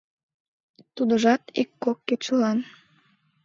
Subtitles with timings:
[0.95, 2.57] Тудыжат ик-кок кечылан.